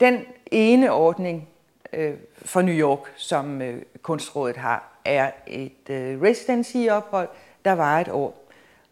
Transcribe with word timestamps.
Den 0.00 0.24
ene 0.46 0.92
ordning 0.92 1.48
øh, 1.92 2.14
for 2.44 2.62
New 2.62 2.74
York, 2.74 3.12
som 3.16 3.62
øh, 3.62 3.82
Kunstrådet 4.02 4.56
har, 4.56 5.00
er 5.04 5.30
et 5.46 5.90
øh, 5.90 6.22
residency-ophold, 6.22 7.28
der 7.64 7.72
var 7.72 8.00
et 8.00 8.08
år. 8.08 8.50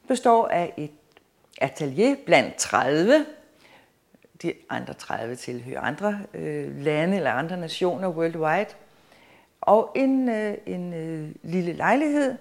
Består 0.08 0.48
af 0.48 0.74
et 0.76 0.90
atelier 1.60 2.16
blandt 2.26 2.54
30. 2.56 3.26
De 4.42 4.52
andre 4.68 4.94
30 4.94 5.36
tilhører 5.36 5.80
andre 5.80 6.20
øh, 6.34 6.80
lande 6.80 7.16
eller 7.16 7.32
andre 7.32 7.56
nationer 7.56 8.08
worldwide. 8.08 8.74
Og 9.60 9.92
en, 9.94 10.28
øh, 10.28 10.54
en 10.66 10.94
øh, 10.94 11.30
lille 11.42 11.72
lejlighed 11.72 12.34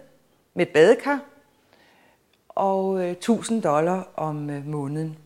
med 0.53 0.65
badekar 0.65 1.19
og 2.49 3.03
øh, 3.03 3.11
1000 3.11 3.61
dollar 3.61 4.09
om 4.15 4.49
øh, 4.49 4.65
måneden. 4.65 5.17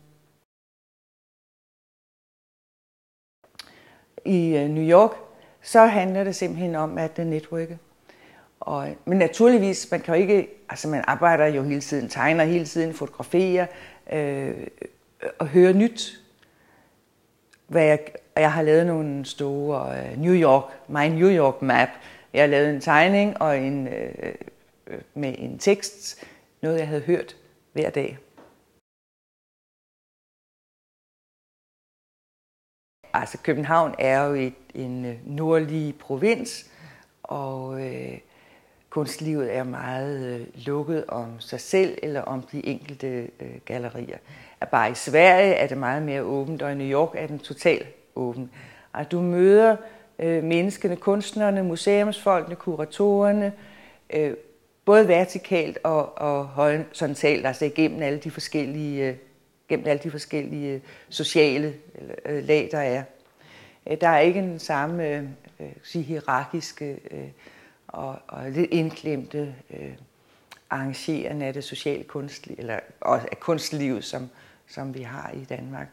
I 4.24 4.56
øh, 4.56 4.68
New 4.68 4.84
York, 4.84 5.10
så 5.62 5.86
handler 5.86 6.24
det 6.24 6.36
simpelthen 6.36 6.74
om 6.74 6.98
at 6.98 7.18
netværke. 7.18 7.78
Og, 8.60 8.88
øh, 8.88 8.94
men 9.04 9.18
naturligvis, 9.18 9.88
man 9.90 10.00
kan 10.00 10.14
jo 10.14 10.20
ikke, 10.20 10.48
altså 10.68 10.88
man 10.88 11.04
arbejder 11.06 11.46
jo 11.46 11.62
hele 11.62 11.80
tiden, 11.80 12.08
tegner 12.08 12.44
hele 12.44 12.64
tiden, 12.64 12.94
fotograferer 12.94 13.66
øh, 14.12 14.54
og 15.38 15.46
hører 15.46 15.72
nyt. 15.72 16.18
Hvad 17.66 17.84
jeg, 17.84 17.98
jeg 18.36 18.52
har 18.52 18.62
lavet 18.62 18.86
nogle 18.86 19.24
store 19.24 19.98
øh, 19.98 20.18
New 20.18 20.34
York, 20.34 20.64
my 20.88 21.06
New 21.06 21.30
York 21.30 21.62
map. 21.62 21.88
Jeg 22.32 22.42
har 22.42 22.46
lavet 22.46 22.70
en 22.70 22.80
tegning 22.80 23.42
og 23.42 23.58
en, 23.58 23.88
øh, 23.88 24.14
øh 24.86 24.98
med 25.14 25.34
en 25.38 25.58
tekst, 25.58 26.24
noget 26.62 26.78
jeg 26.78 26.88
havde 26.88 27.00
hørt 27.00 27.36
hver 27.72 27.90
dag. 27.90 28.18
Altså 33.22 33.38
København 33.42 33.94
er 33.98 34.24
jo 34.24 34.34
et, 34.34 34.54
en 34.74 35.04
øh, 35.04 35.14
nordlig 35.26 35.94
provins, 35.98 36.66
og 37.22 37.80
øh, 37.80 38.18
kunstlivet 38.90 39.56
er 39.56 39.64
meget 39.64 40.26
øh, 40.26 40.66
lukket 40.66 41.04
om 41.08 41.40
sig 41.40 41.60
selv 41.60 41.98
eller 42.02 42.20
om 42.22 42.42
de 42.42 42.66
enkelte 42.66 43.06
øh, 43.40 43.54
gallerier. 43.64 44.16
At 44.60 44.68
bare 44.68 44.90
i 44.90 44.94
Sverige 44.94 45.54
er 45.54 45.66
det 45.66 45.78
meget 45.78 46.02
mere 46.02 46.22
åbent, 46.22 46.62
og 46.62 46.72
i 46.72 46.74
New 46.74 46.86
York 46.86 47.10
er 47.14 47.26
den 47.26 47.38
totalt 47.38 47.86
åben. 48.16 48.50
Og 48.92 49.12
du 49.12 49.20
møder 49.20 49.76
øh, 50.18 50.44
menneskene, 50.44 50.96
kunstnerne, 50.96 51.62
museumsfolkene, 51.62 52.56
kuratorerne, 52.56 53.52
øh, 54.10 54.34
både 54.84 55.08
vertikalt 55.08 55.78
og, 55.82 56.18
og 56.18 56.44
horisontalt, 56.44 57.46
altså 57.46 57.64
igennem 57.64 58.02
alle 58.02 58.18
de 58.18 58.30
forskellige, 58.30 59.08
øh, 59.08 59.14
gennem 59.68 59.86
alle 59.86 60.02
de 60.02 60.10
forskellige 60.10 60.74
øh, 60.74 60.80
sociale 61.08 61.74
øh, 62.26 62.44
lag, 62.44 62.68
der 62.72 62.78
er. 62.78 63.04
Øh, 63.86 64.00
der 64.00 64.08
er 64.08 64.18
ikke 64.18 64.40
den 64.40 64.58
samme 64.58 65.08
øh, 65.60 65.72
sige, 65.82 66.04
hierarkiske 66.04 66.98
øh, 67.10 67.28
og, 67.88 68.18
og 68.28 68.50
lidt 68.50 68.70
indklemte 68.70 69.54
øh, 69.70 69.92
arrangerende 70.70 71.46
af 71.46 71.52
det 71.54 71.64
sociale 71.64 72.04
kunstliv, 72.04 72.56
eller 72.58 72.80
også 73.00 73.28
af 73.30 73.40
kunstlivet, 73.40 74.04
som, 74.04 74.28
som 74.66 74.94
vi 74.94 75.02
har 75.02 75.30
i 75.30 75.44
Danmark. 75.44 75.88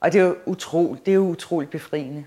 Og 0.00 0.12
det 0.12 0.20
er 0.20 0.24
jo 0.24 0.36
utroligt, 0.46 1.06
det 1.06 1.12
er 1.12 1.16
jo 1.16 1.28
utroligt 1.28 1.70
befriende. 1.70 2.24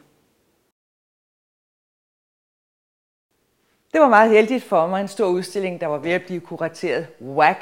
Det 3.93 4.01
var 4.01 4.09
meget 4.09 4.31
heldigt 4.31 4.63
for 4.63 4.87
mig, 4.87 5.01
en 5.01 5.07
stor 5.07 5.27
udstilling, 5.27 5.81
der 5.81 5.87
var 5.87 5.97
ved 5.97 6.11
at 6.11 6.23
blive 6.25 6.39
kurateret 6.39 7.07
WAC, 7.21 7.57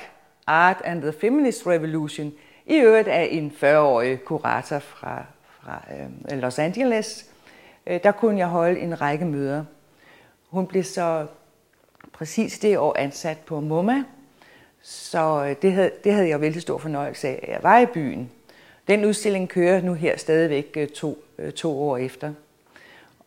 Art 0.48 0.82
and 0.84 1.02
the 1.02 1.14
Feminist 1.14 1.68
Revolution, 1.68 2.34
i 2.66 2.76
øvrigt 2.76 3.08
af 3.08 3.28
en 3.32 3.54
40-årig 3.64 4.24
kurator 4.24 4.80
fra, 4.80 5.26
fra 5.60 5.82
øh, 6.31 6.38
Los 6.38 6.59
Angeles. 6.59 7.30
Øh, 7.88 8.00
der 8.03 8.12
kunne 8.12 8.40
jeg 8.40 8.48
holde 8.48 8.80
en 8.80 9.02
række 9.02 9.26
møder. 9.26 9.66
Hun 10.50 10.68
blev 10.68 10.84
så 10.84 11.25
præcis 12.14 12.59
det 12.59 12.78
år 12.78 12.96
ansat 12.98 13.38
på 13.38 13.59
MoMA, 13.59 14.04
så 14.81 15.46
øh, 15.50 15.56
det 15.62 15.74
havde, 15.74 15.92
det 16.04 16.14
havde 16.14 16.30
jeg 16.30 16.42
vældig 16.42 16.62
stor 16.62 16.78
fornøjelse 16.78 17.28
af. 17.28 17.46
Jeg 17.48 17.59
var 17.64 17.80
i 17.80 17.86
byen. 17.86 18.31
Den 18.88 19.06
udstilling 19.06 19.50
kører 19.50 19.81
nu 19.81 19.94
her 19.94 20.18
stadigvæk 20.18 20.72
øh, 20.78 20.88
to, 20.88 21.24
øh, 21.38 21.54
to 21.54 21.81
år 21.90 21.98
efter. 21.98 22.34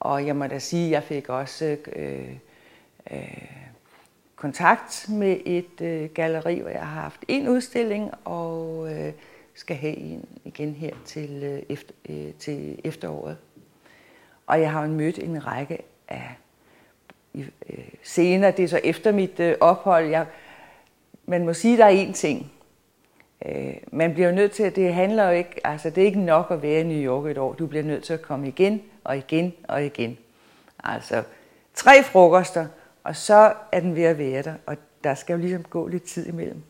Og 0.00 0.26
jeg 0.26 0.36
må 0.36 0.46
da 0.46 0.58
sige, 0.58 0.86
at 0.86 0.90
jeg 0.90 1.02
fik 1.02 1.28
også 1.28 1.76
øh, 1.96 2.28
øh, 3.10 3.57
kontakt 4.38 5.06
med 5.08 5.40
et 5.44 5.80
øh, 5.80 6.10
galleri, 6.14 6.60
hvor 6.60 6.70
jeg 6.70 6.86
har 6.86 7.00
haft 7.02 7.20
en 7.28 7.48
udstilling, 7.48 8.10
og 8.24 8.88
øh, 8.92 9.12
skal 9.54 9.76
have 9.76 9.96
en 9.96 10.24
igen 10.44 10.74
her 10.74 10.94
til, 11.04 11.42
øh, 11.42 11.62
efter, 11.68 11.94
øh, 12.08 12.32
til 12.38 12.80
efteråret. 12.84 13.36
Og 14.46 14.60
jeg 14.60 14.72
har 14.72 14.86
mødt 14.86 15.18
en 15.18 15.46
række 15.46 15.78
af 16.08 16.34
øh, 17.34 17.44
senere, 18.02 18.50
det 18.50 18.64
er 18.64 18.68
så 18.68 18.80
efter 18.84 19.12
mit 19.12 19.40
øh, 19.40 19.54
ophold, 19.60 20.06
jeg, 20.06 20.26
man 21.26 21.44
må 21.44 21.52
sige, 21.52 21.72
at 21.72 21.78
der 21.78 21.84
er 21.84 22.06
én 22.06 22.12
ting. 22.12 22.52
Øh, 23.46 23.74
man 23.92 24.14
bliver 24.14 24.32
nødt 24.32 24.52
til, 24.52 24.62
at 24.62 24.76
det 24.76 24.94
handler 24.94 25.24
jo 25.24 25.30
ikke, 25.30 25.66
altså 25.66 25.90
det 25.90 26.02
er 26.02 26.06
ikke 26.06 26.20
nok 26.20 26.46
at 26.50 26.62
være 26.62 26.80
i 26.80 26.84
New 26.84 27.12
York 27.12 27.26
et 27.26 27.38
år, 27.38 27.52
du 27.52 27.66
bliver 27.66 27.84
nødt 27.84 28.04
til 28.04 28.12
at 28.12 28.22
komme 28.22 28.48
igen 28.48 28.82
og 29.04 29.16
igen 29.16 29.52
og 29.68 29.84
igen. 29.84 30.18
Altså 30.84 31.22
tre 31.74 32.02
frokoster, 32.02 32.66
og 33.08 33.16
så 33.16 33.52
er 33.72 33.80
den 33.80 33.94
ved 33.94 34.02
at 34.02 34.18
være 34.18 34.42
der, 34.42 34.54
og 34.66 34.76
der 35.04 35.14
skal 35.14 35.34
jo 35.34 35.40
ligesom 35.40 35.62
gå 35.62 35.86
lidt 35.86 36.02
tid 36.02 36.26
imellem. 36.26 36.62